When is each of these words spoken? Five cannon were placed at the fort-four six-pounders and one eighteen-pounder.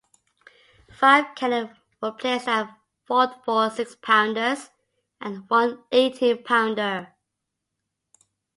Five 0.91 1.35
cannon 1.35 1.77
were 2.01 2.13
placed 2.13 2.47
at 2.47 2.63
the 2.63 2.75
fort-four 3.05 3.69
six-pounders 3.69 4.71
and 5.21 5.47
one 5.47 5.83
eighteen-pounder. 5.91 7.13